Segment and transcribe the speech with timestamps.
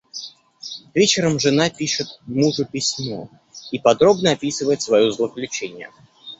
[0.95, 3.29] Вечером жена пишет мужу письмо
[3.71, 5.91] и подробно описывает своё злоключение.